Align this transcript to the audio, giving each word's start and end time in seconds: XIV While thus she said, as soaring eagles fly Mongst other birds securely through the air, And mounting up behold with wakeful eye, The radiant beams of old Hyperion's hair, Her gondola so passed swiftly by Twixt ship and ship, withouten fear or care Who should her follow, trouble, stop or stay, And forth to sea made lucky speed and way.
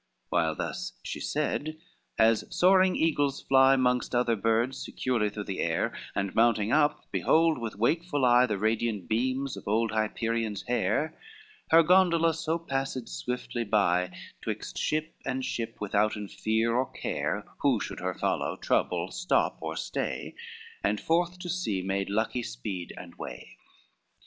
XIV 0.01 0.29
While 0.29 0.55
thus 0.55 0.93
she 1.03 1.19
said, 1.19 1.77
as 2.17 2.43
soaring 2.49 2.95
eagles 2.95 3.43
fly 3.43 3.75
Mongst 3.75 4.15
other 4.15 4.35
birds 4.35 4.83
securely 4.83 5.29
through 5.29 5.43
the 5.43 5.59
air, 5.59 5.93
And 6.15 6.33
mounting 6.33 6.71
up 6.71 7.05
behold 7.11 7.59
with 7.59 7.75
wakeful 7.75 8.25
eye, 8.25 8.47
The 8.47 8.57
radiant 8.57 9.07
beams 9.07 9.55
of 9.55 9.67
old 9.67 9.91
Hyperion's 9.91 10.63
hair, 10.63 11.15
Her 11.69 11.83
gondola 11.83 12.33
so 12.33 12.57
passed 12.57 13.09
swiftly 13.09 13.63
by 13.63 14.09
Twixt 14.41 14.75
ship 14.75 15.13
and 15.23 15.45
ship, 15.45 15.77
withouten 15.79 16.27
fear 16.29 16.75
or 16.75 16.91
care 16.91 17.45
Who 17.59 17.79
should 17.79 17.99
her 17.99 18.15
follow, 18.15 18.55
trouble, 18.57 19.11
stop 19.11 19.59
or 19.61 19.77
stay, 19.77 20.33
And 20.83 20.99
forth 20.99 21.37
to 21.37 21.47
sea 21.47 21.83
made 21.83 22.09
lucky 22.09 22.41
speed 22.41 22.91
and 22.97 23.13
way. 23.19 23.55